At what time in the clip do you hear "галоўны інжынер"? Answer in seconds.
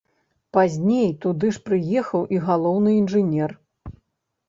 2.49-3.51